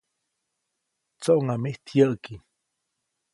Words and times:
‒¡Tsoʼŋa 1.21 1.55
mijt 1.63 1.85
yäʼki!‒. 1.97 2.33